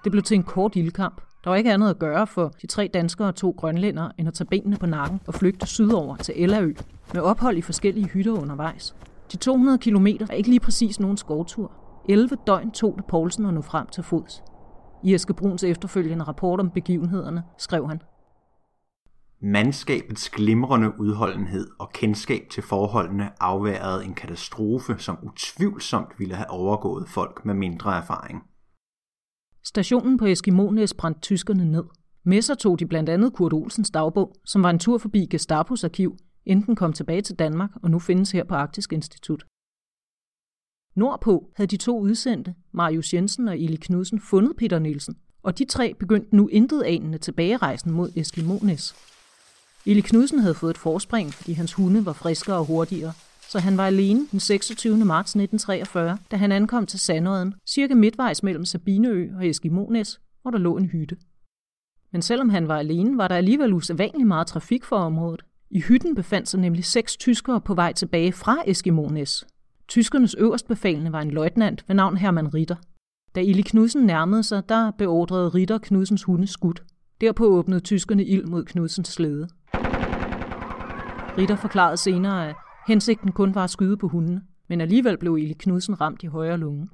[0.03, 1.21] Det blev til en kort ildkamp.
[1.43, 4.33] Der var ikke andet at gøre for de tre danskere og to grønlændere, end at
[4.33, 6.73] tage benene på nakken og flygte sydover til Ellaø,
[7.13, 8.95] med ophold i forskellige hytter undervejs.
[9.31, 11.71] De 200 km er ikke lige præcis nogen skovtur.
[12.09, 14.43] 11 døgn tog det Poulsen at nå frem til fods.
[15.03, 18.01] I Eske Bruns efterfølgende rapport om begivenhederne skrev han,
[19.41, 27.09] Mandskabets glimrende udholdenhed og kendskab til forholdene afværede en katastrofe, som utvivlsomt ville have overgået
[27.09, 28.43] folk med mindre erfaring.
[29.63, 31.83] Stationen på Eskimones brændte tyskerne ned.
[32.25, 35.83] Med sig tog de blandt andet Kurt Olsens dagbog, som var en tur forbi Gestapos
[35.83, 39.45] arkiv, enten kom tilbage til Danmark og nu findes her på Arktisk Institut.
[40.95, 45.65] Nordpå havde de to udsendte, Marius Jensen og Eli Knudsen, fundet Peter Nielsen, og de
[45.65, 48.95] tre begyndte nu intet anende tilbagerejsen mod Eskimonis.
[49.85, 53.13] Eli Knudsen havde fået et forspring, fordi hans hunde var friskere og hurtigere,
[53.49, 55.05] så han var alene den 26.
[55.05, 60.57] marts 1943, da han ankom til Sandøden, cirka midtvejs mellem Sabineø og Eskimones, hvor der
[60.57, 61.17] lå en hytte.
[62.11, 65.43] Men selvom han var alene, var der alligevel usædvanligt meget trafik for området.
[65.69, 69.47] I hytten befandt sig nemlig seks tyskere på vej tilbage fra Eskimones.
[69.87, 72.75] Tyskernes øverstbefalende var en løjtnant ved navn Hermann Ritter.
[73.35, 76.83] Da Ili Knudsen nærmede sig, der beordrede Ritter Knudsens hunde skudt.
[77.21, 79.47] Derpå åbnede tyskerne ild mod Knudsens slæde.
[81.37, 82.55] Ritter forklarede senere, at
[82.87, 86.57] hensigten kun var at skyde på hundene, men alligevel blev Eli Knudsen ramt i højre
[86.57, 86.87] lunge.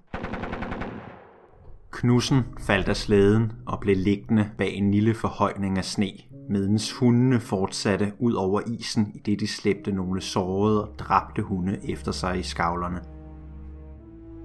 [1.93, 6.11] Knudsen faldt af slæden og blev liggende bag en lille forhøjning af sne,
[6.49, 11.77] medens hundene fortsatte ud over isen, i det de slæbte nogle sårede og dræbte hunde
[11.89, 12.99] efter sig i skavlerne.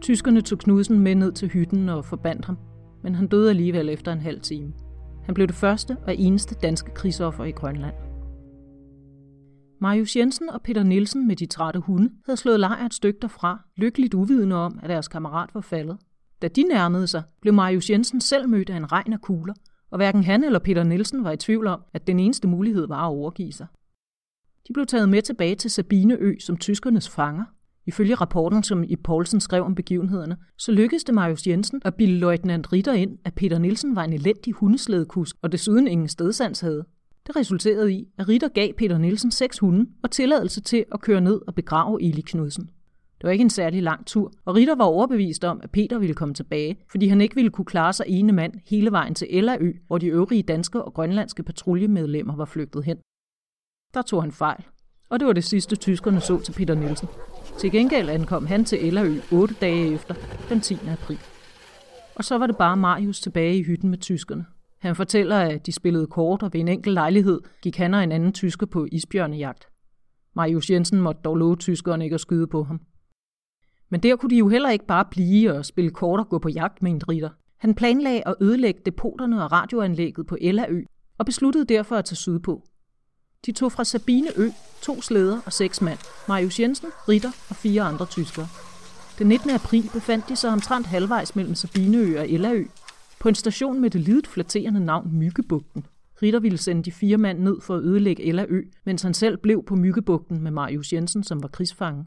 [0.00, 2.58] Tyskerne tog Knudsen med ned til hytten og forbandt ham,
[3.02, 4.72] men han døde alligevel efter en halv time.
[5.24, 7.94] Han blev det første og eneste danske krigsoffer i Grønland.
[9.80, 13.64] Marius Jensen og Peter Nielsen med de trætte hunde havde slået lejr et stykke derfra,
[13.76, 15.98] lykkeligt uvidende om, at deres kammerat var faldet.
[16.42, 19.54] Da de nærmede sig, blev Marius Jensen selv mødt af en regn af kugler,
[19.90, 23.02] og hverken han eller Peter Nielsen var i tvivl om, at den eneste mulighed var
[23.02, 23.66] at overgive sig.
[24.68, 27.44] De blev taget med tilbage til Sabineø som tyskernes fanger.
[27.86, 32.18] Ifølge rapporten, som i Poulsen skrev om begivenhederne, så lykkedes det Marius Jensen at bilde
[32.18, 36.84] løjtnant Ritter ind, at Peter Nielsen var en elendig hundeslædekusk og desuden ingen stedsands havde.
[37.26, 41.20] Det resulterede i, at Ritter gav Peter Nielsen seks hunde og tilladelse til at køre
[41.20, 42.70] ned og begrave Eli Knudsen.
[43.18, 46.14] Det var ikke en særlig lang tur, og Ritter var overbevist om, at Peter ville
[46.14, 49.72] komme tilbage, fordi han ikke ville kunne klare sig ene mand hele vejen til Ellaø,
[49.86, 52.98] hvor de øvrige danske og grønlandske patruljemedlemmer var flygtet hen.
[53.94, 54.64] Der tog han fejl,
[55.08, 57.08] og det var det sidste tyskerne så til Peter Nielsen.
[57.58, 60.14] Til gengæld ankom han til Ellaø otte dage efter,
[60.48, 60.74] den 10.
[60.74, 61.18] april.
[62.14, 64.46] Og så var det bare Marius tilbage i hytten med tyskerne.
[64.78, 68.12] Han fortæller, at de spillede kort, og ved en enkelt lejlighed gik han og en
[68.12, 69.68] anden tysker på isbjørnejagt.
[70.34, 72.80] Marius Jensen måtte dog love tyskerne ikke at skyde på ham.
[73.90, 76.48] Men der kunne de jo heller ikke bare blive og spille kort og gå på
[76.48, 77.30] jagt med en ritter.
[77.58, 80.82] Han planlagde at ødelægge depoterne og radioanlægget på Ellaø,
[81.18, 82.62] og besluttede derfor at tage sydpå.
[83.46, 84.50] De tog fra Sabineø
[84.82, 85.98] to slæder og seks mand,
[86.28, 88.48] Marius Jensen, Ritter og fire andre tyskere.
[89.18, 89.50] Den 19.
[89.50, 92.64] april befandt de sig omtrent halvvejs mellem Sabineø og Ellaø,
[93.20, 95.86] på en station med det lidet flatterende navn Myggebugten.
[96.22, 99.64] Ritter ville sende de fire mand ned for at ødelægge Ellaø, mens han selv blev
[99.66, 102.04] på Myggebugten med Marius Jensen, som var krigsfange.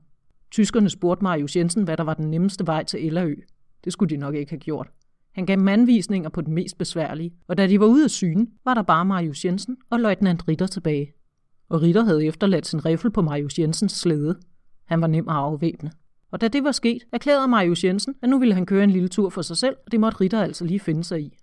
[0.51, 3.35] Tyskerne spurgte Marius Jensen, hvad der var den nemmeste vej til Ellerø.
[3.83, 4.87] Det skulle de nok ikke have gjort.
[5.33, 8.73] Han gav mandvisninger på den mest besværlige, og da de var ude af syne, var
[8.73, 11.13] der bare Marius Jensen og løjtnant Ritter tilbage.
[11.69, 14.39] Og Ritter havde efterladt sin riffel på Marius Jensens slæde.
[14.85, 15.91] Han var nem at afvæbne.
[16.31, 19.09] Og da det var sket, erklærede Marius Jensen, at nu ville han køre en lille
[19.09, 21.37] tur for sig selv, og det måtte Ritter altså lige finde sig i.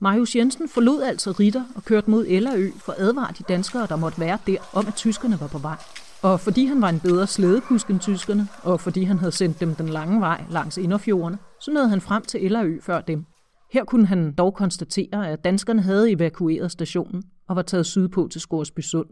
[0.00, 3.96] Marius Jensen forlod altså Ritter og kørte mod Ellerø for at advare de danskere, der
[3.96, 6.01] måtte være der, om at tyskerne var på vej.
[6.22, 9.74] Og fordi han var en bedre slædekusk end tyskerne, og fordi han havde sendt dem
[9.74, 13.24] den lange vej langs inderfjordene, så nåede han frem til Ellerø før dem.
[13.72, 18.40] Her kunne han dog konstatere, at danskerne havde evakueret stationen og var taget sydpå til
[18.40, 19.08] Skorsby Sund.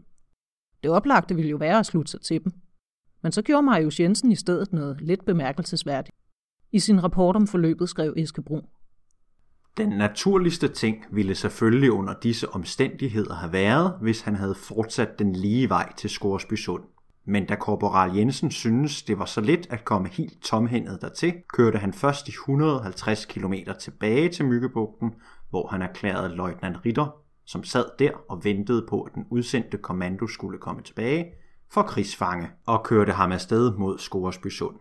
[0.83, 2.51] Det oplagte ville jo være at slutte sig til dem.
[3.23, 6.15] Men så gjorde Marius Jensen i stedet noget lidt bemærkelsesværdigt.
[6.71, 8.65] I sin rapport om forløbet skrev Eske Brun.
[9.77, 15.33] Den naturligste ting ville selvfølgelig under disse omstændigheder have været, hvis han havde fortsat den
[15.33, 16.83] lige vej til Skorsby Sund.
[17.25, 21.77] Men da korporal Jensen synes, det var så let at komme helt tomhændet dertil, kørte
[21.77, 25.13] han først de 150 km tilbage til Myggebugten,
[25.49, 30.27] hvor han erklærede løjtnant Ritter, som sad der og ventede på, at den udsendte kommando
[30.27, 31.25] skulle komme tilbage,
[31.71, 34.75] for krigsfange og kørte ham afsted mod Skoresby Sund.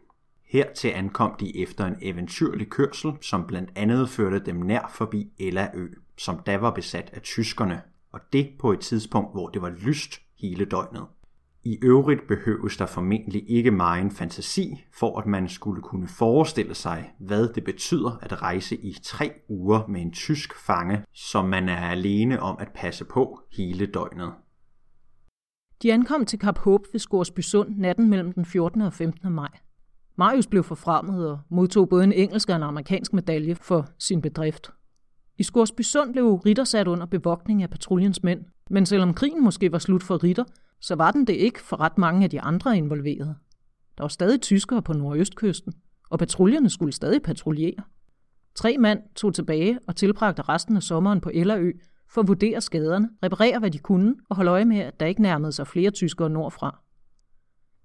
[0.45, 5.89] Hertil ankom de efter en eventyrlig kørsel, som blandt andet førte dem nær forbi Ellaø,
[6.19, 10.21] som da var besat af tyskerne, og det på et tidspunkt, hvor det var lyst
[10.39, 11.07] hele døgnet.
[11.65, 17.13] I øvrigt behøves der formentlig ikke meget fantasi, for at man skulle kunne forestille sig,
[17.19, 21.91] hvad det betyder at rejse i tre uger med en tysk fange, som man er
[21.91, 24.33] alene om at passe på hele døgnet.
[25.83, 28.81] De ankom til Kap Håb ved Skorsby Sund natten mellem den 14.
[28.81, 29.33] og 15.
[29.33, 29.59] maj.
[30.17, 34.71] Marius blev forfremmet og modtog både en engelsk og en amerikansk medalje for sin bedrift.
[35.39, 39.73] I Skorsby Sund blev Ritter sat under bevogtning af patruljens mænd, men selvom krigen måske
[39.73, 40.45] var slut for Ritter,
[40.81, 43.35] så var den det ikke for ret mange af de andre involverede.
[43.99, 45.73] Der var stadig tyskere på nordøstkysten,
[46.11, 47.83] og patruljerne skulle stadig patruljere.
[48.55, 51.73] Tre mand tog tilbage og tilbragte resten af sommeren på Ellerø
[52.09, 55.23] for at vurdere skaderne, reparere hvad de kunne og holde øje med, at der ikke
[55.23, 56.83] nærmede sig flere tyskere nordfra.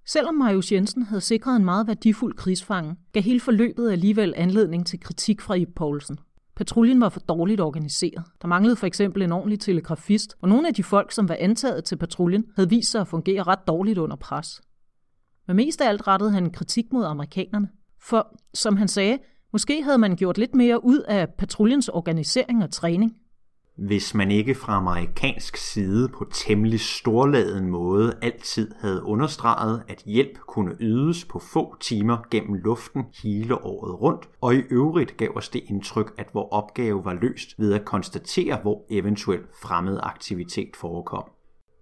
[0.06, 5.00] Selvom Marius Jensen havde sikret en meget værdifuld krigsfange, gav hele forløbet alligevel anledning til
[5.00, 6.20] kritik fra Ip Poulsen.
[6.56, 8.24] Patruljen var for dårligt organiseret.
[8.42, 11.84] Der manglede for eksempel en ordentlig telegrafist, og nogle af de folk, som var antaget
[11.84, 14.62] til patruljen, havde vist sig at fungere ret dårligt under pres.
[15.48, 17.70] Men mest af alt rettede han en kritik mod amerikanerne.
[18.02, 19.20] For, som han sagde,
[19.54, 23.16] måske havde man gjort lidt mere ud af patruljens organisering og træning,
[23.76, 30.40] hvis man ikke fra amerikansk side på temmelig storladen måde altid havde understreget, at hjælp
[30.40, 35.50] kunne ydes på få timer gennem luften hele året rundt, og i øvrigt gav os
[35.50, 41.24] det indtryk, at vores opgave var løst ved at konstatere, hvor eventuel fremmed aktivitet forekom.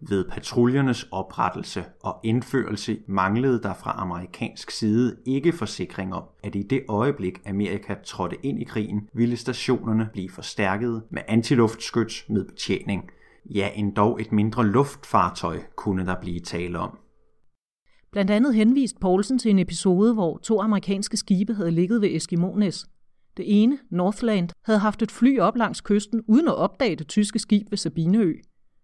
[0.10, 6.62] Ved patruljernes oprettelse og indførelse manglede der fra amerikansk side ikke forsikring om, at i
[6.62, 13.04] det øjeblik Amerika trådte ind i krigen, ville stationerne blive forstærket med antiluftskyts med betjening.
[13.46, 16.98] Ja, endda et mindre luftfartøj kunne der blive tale om.
[18.12, 22.86] Blandt andet henviste Poulsen til en episode, hvor to amerikanske skibe havde ligget ved Eskimones.
[23.38, 27.40] Det ene, Northland, havde haft et fly op langs kysten uden at opdage det tyske
[27.40, 28.34] skib ved Sabineø.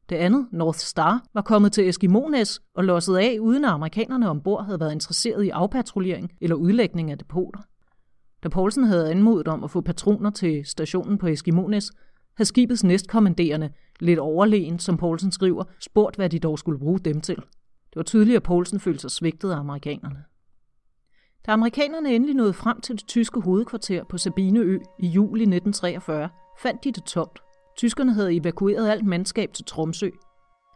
[0.10, 4.66] Det andet, North Star, var kommet til Eskimones og losset af, uden at amerikanerne ombord
[4.66, 7.60] havde været interesseret i afpatruljering eller udlægning af depoter.
[8.44, 11.92] Da Poulsen havde anmodet om at få patroner til stationen på Eskimones,
[12.38, 13.70] havde skibets næstkommanderende,
[14.00, 17.36] lidt overlegen, som Poulsen skriver, spurgt, hvad de dog skulle bruge dem til.
[17.36, 20.24] Det var tydeligt, at Poulsen følte sig svigtet af amerikanerne.
[21.46, 26.30] Da amerikanerne endelig nåede frem til det tyske hovedkvarter på Sabineø i juli 1943,
[26.62, 27.40] fandt de det tomt.
[27.80, 30.10] Tyskerne havde evakueret alt mandskab til Tromsø.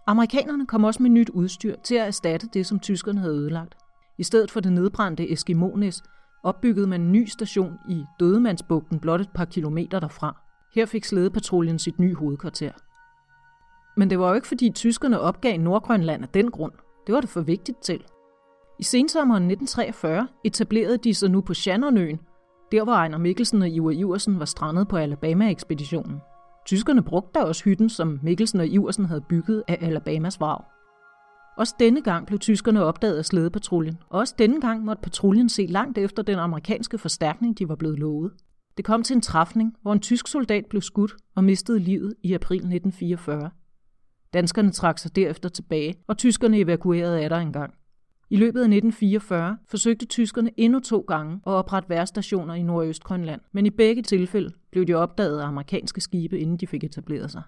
[0.07, 3.75] Amerikanerne kom også med nyt udstyr til at erstatte det, som tyskerne havde ødelagt.
[4.17, 6.03] I stedet for det nedbrændte Eskimones
[6.43, 10.41] opbyggede man en ny station i Dødemandsbugten blot et par kilometer derfra.
[10.75, 12.71] Her fik slædepatruljen sit nye hovedkvarter.
[13.97, 16.73] Men det var jo ikke fordi tyskerne opgav Nordgrønland af den grund.
[17.07, 18.03] Det var det for vigtigt til.
[18.79, 22.19] I sensommeren 1943 etablerede de sig nu på Shannonøen,
[22.71, 26.21] der hvor Ejner Mikkelsen og Iver Iversen var strandet på Alabama-ekspeditionen.
[26.65, 30.63] Tyskerne brugte da også hytten, som Mikkelsen og Iversen havde bygget af Alabamas vrag.
[31.57, 35.65] Også denne gang blev tyskerne opdaget af slædepatruljen, og også denne gang måtte patruljen se
[35.65, 38.31] langt efter den amerikanske forstærkning, de var blevet lovet.
[38.77, 42.33] Det kom til en træfning, hvor en tysk soldat blev skudt og mistede livet i
[42.33, 43.49] april 1944.
[44.33, 47.73] Danskerne trak sig derefter tilbage, og tyskerne evakuerede af der engang.
[48.29, 53.65] I løbet af 1944 forsøgte tyskerne endnu to gange at oprette værstationer i Nordøstgrønland, men
[53.65, 57.41] i begge tilfælde blev de opdaget af amerikanske skibe, inden de fik etableret sig.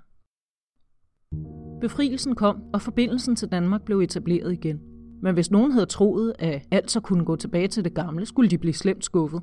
[1.82, 4.80] Befrielsen kom, og forbindelsen til Danmark blev etableret igen.
[5.22, 8.50] Men hvis nogen havde troet, at alt så kunne gå tilbage til det gamle, skulle
[8.50, 9.42] de blive slemt skuffet.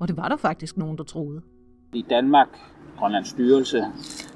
[0.00, 1.42] Og det var der faktisk nogen, der troede.
[1.94, 2.48] I Danmark,
[3.02, 3.78] Grønlands styrelse,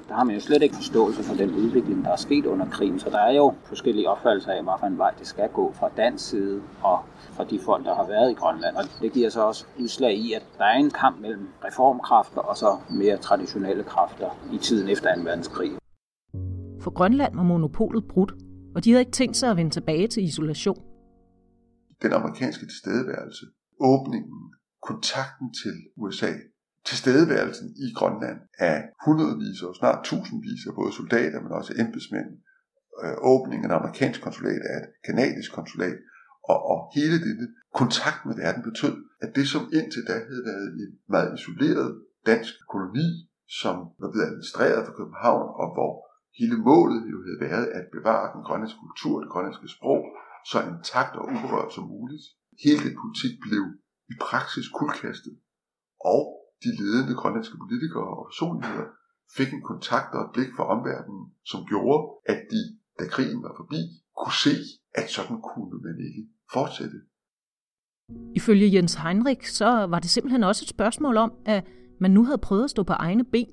[0.07, 2.99] der har man jo slet ikke forståelse for den udvikling, der er sket under krigen.
[2.99, 6.61] Så der er jo forskellige opfattelser af, hvilken vej det skal gå fra dansk side
[6.83, 6.99] og
[7.35, 8.75] fra de folk, der har været i Grønland.
[8.75, 12.57] Og det giver så også udslag i, at der er en kamp mellem reformkræfter og
[12.57, 15.21] så mere traditionelle kræfter i tiden efter 2.
[15.21, 15.71] verdenskrig.
[16.81, 18.31] For Grønland var monopolet brudt,
[18.75, 20.81] og de havde ikke tænkt sig at vende tilbage til isolation.
[22.01, 23.45] Den amerikanske tilstedeværelse,
[23.79, 26.31] åbningen, kontakten til USA,
[26.85, 32.29] tilstedeværelsen i Grønland af hundredvis og snart tusindvis af både soldater, men også embedsmænd,
[33.03, 35.97] øh, åbningen af et amerikansk konsulat af et kanadisk konsulat,
[36.51, 37.47] og, og hele denne
[37.79, 41.89] kontakt med verden betød, at det som indtil da havde været en meget isoleret
[42.25, 43.09] dansk koloni,
[43.61, 45.93] som var blevet administreret fra København, og hvor
[46.39, 50.01] hele målet jo havde været at bevare den grønlandske kultur, det grønlandske sprog,
[50.51, 52.25] så intakt og uberørt som muligt.
[52.63, 53.63] Hele den politik blev
[54.13, 55.33] i praksis kuldkastet,
[56.13, 56.21] og
[56.63, 58.87] de ledende grønlandske politikere og personligheder
[59.37, 61.99] fik en kontakt og et blik for omverdenen, som gjorde,
[62.31, 62.61] at de,
[62.99, 63.81] da krigen var forbi,
[64.19, 64.55] kunne se,
[64.99, 66.23] at sådan kunne man ikke
[66.53, 66.97] fortsætte.
[68.35, 71.65] Ifølge Jens Heinrich, så var det simpelthen også et spørgsmål om, at
[71.99, 73.47] man nu havde prøvet at stå på egne ben.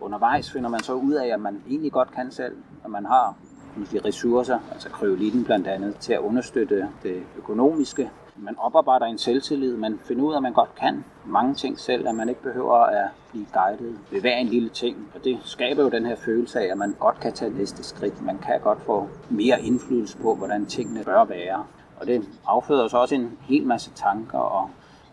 [0.00, 3.36] Undervejs finder man så ud af, at man egentlig godt kan selv, at man har
[3.84, 8.10] sige, ressourcer, altså kryolitten blandt andet, til at understøtte det økonomiske.
[8.36, 12.08] Man oparbejder en selvtillid, man finder ud af, at man godt kan mange ting selv,
[12.08, 14.96] at man ikke behøver at blive guidet ved hver en lille ting.
[15.14, 18.22] Og det skaber jo den her følelse af, at man godt kan tage næste skridt.
[18.22, 21.64] Man kan godt få mere indflydelse på, hvordan tingene bør være.
[22.00, 24.70] Og det afføder så også en hel masse tanker og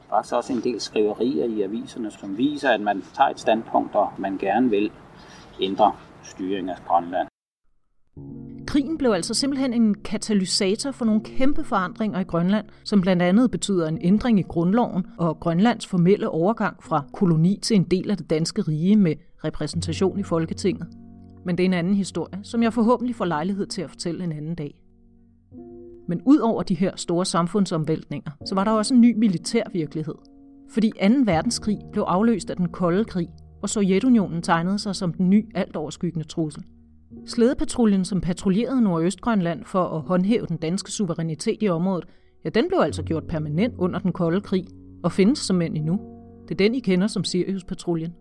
[0.10, 4.10] faktisk også en del skriverier i aviserne, som viser, at man tager et standpunkt, og
[4.18, 4.92] man gerne vil
[5.62, 5.92] ændre
[6.24, 7.28] styringen af Grønland.
[8.70, 13.52] Krigen blev altså simpelthen en katalysator for nogle kæmpe forandringer i Grønland, som blandt andet
[13.52, 18.18] betyder en ændring i grundloven og Grønlands formelle overgang fra koloni til en del af
[18.18, 20.88] det danske rige med repræsentation i Folketinget.
[21.46, 24.32] Men det er en anden historie, som jeg forhåbentlig får lejlighed til at fortælle en
[24.32, 24.82] anden dag.
[26.08, 30.16] Men ud over de her store samfundsomvæltninger, så var der også en ny militær virkelighed.
[30.70, 31.06] Fordi 2.
[31.26, 33.30] verdenskrig blev afløst af den kolde krig,
[33.62, 36.64] og Sovjetunionen tegnede sig som den ny alt overskyggende trussel.
[37.26, 42.06] Slædepatruljen, som patruljerede Nordøstgrønland for at håndhæve den danske suverænitet i området,
[42.46, 44.66] ja, den blev altså gjort permanent under den kolde krig,
[45.04, 46.00] og findes som end endnu.
[46.48, 48.14] Det er den, I kender som Sirius-patruljen.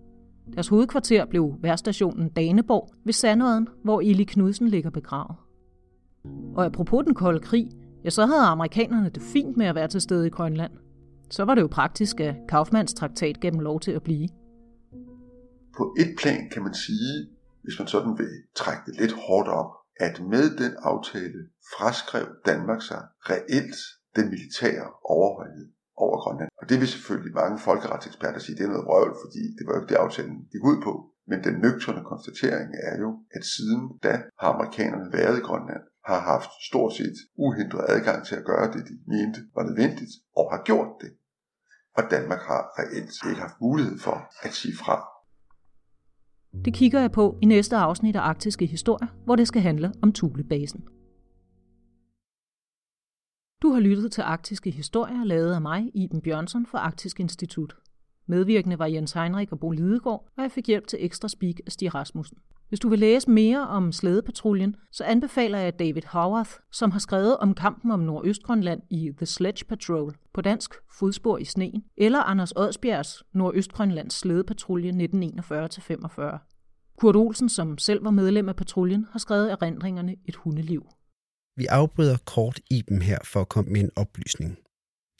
[0.54, 5.36] Deres hovedkvarter blev værstationen Daneborg ved Sandodden, hvor Eli Knudsen ligger begravet.
[6.54, 7.68] Og apropos den kolde krig,
[8.04, 10.72] ja, så havde amerikanerne det fint med at være til stede i Grønland.
[11.30, 14.28] Så var det jo praktisk, at Kaufmanns traktat gav dem lov til at blive.
[15.76, 17.26] På et plan kan man sige,
[17.62, 21.40] hvis man sådan vil trække det lidt hårdt op, at med den aftale
[21.74, 23.76] fraskrev Danmark sig reelt
[24.16, 26.50] den militære overhøjhed over Grønland.
[26.60, 29.80] Og det vil selvfølgelig mange folkeretseksperter sige, det er noget røvl, fordi det var jo
[29.80, 30.92] ikke det, aftalen gik ud på.
[31.30, 36.20] Men den nøgterne konstatering er jo, at siden da har amerikanerne været i Grønland, har
[36.32, 40.62] haft stort set uhindret adgang til at gøre det, de mente var nødvendigt, og har
[40.68, 41.10] gjort det.
[41.98, 44.96] Og Danmark har reelt ikke haft mulighed for at sige fra
[46.64, 50.12] det kigger jeg på i næste afsnit af Arktiske Historier, hvor det skal handle om
[50.12, 50.84] Thulebasen.
[53.62, 57.76] Du har lyttet til Arktiske Historier, lavet af mig, Iben Bjørnsson fra Arktisk Institut.
[58.26, 61.72] Medvirkende var Jens Heinrich og Bo Lidegaard, og jeg fik hjælp til ekstra speak af
[61.72, 62.38] Stig Rasmussen.
[62.68, 67.36] Hvis du vil læse mere om slædepatruljen, så anbefaler jeg David Howarth, som har skrevet
[67.36, 72.52] om kampen om Nordøstgrønland i The Sledge Patrol, på dansk Fodspor i sneen, eller Anders
[72.52, 76.38] Odsbjergs Nordøstgrønlands slædepatrulje 1941-45.
[76.98, 80.86] Kurt Olsen, som selv var medlem af patruljen, har skrevet erindringerne Et hundeliv.
[81.56, 84.58] Vi afbryder kort i dem her for at komme med en oplysning.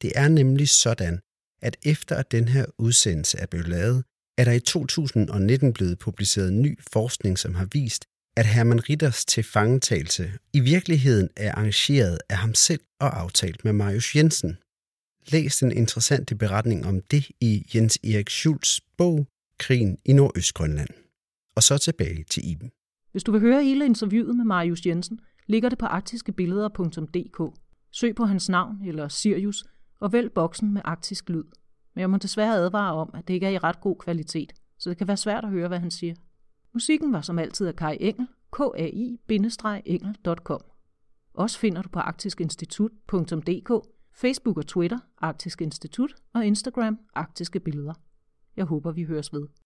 [0.03, 1.21] Det er nemlig sådan,
[1.63, 4.05] at efter at den her udsendelse er blevet lavet,
[4.39, 8.05] er der i 2019 blevet publiceret ny forskning, som har vist,
[8.37, 14.17] at Herman Ritters tilfangetagelse i virkeligheden er arrangeret af ham selv og aftalt med Marius
[14.17, 14.57] Jensen.
[15.33, 19.27] Læs den interessante beretning om det i Jens Erik Schultz bog
[19.59, 20.89] Krigen i Nordøstgrønland.
[21.57, 22.71] Og så tilbage til Iben.
[23.13, 27.59] Hvis du vil høre hele interviewet med Marius Jensen, ligger det på arktiskebilleder.dk.
[27.93, 29.65] Søg på hans navn eller Sirius
[30.01, 31.45] og vælg boksen med arktisk lyd.
[31.99, 34.91] Men jeg må desværre advare om, at det ikke er i ret god kvalitet, så
[34.91, 36.15] det kan være svært at høre, hvad han siger.
[36.75, 38.27] Musikken var som altid af Kai Engel,
[38.57, 40.61] kai-engel.com.
[41.35, 43.71] Også finder du på arktiskinstitut.dk,
[44.13, 47.95] Facebook og Twitter, Arktisk Institut og Instagram, Arktiske Billeder.
[48.57, 49.49] Jeg håber, vi høres ved.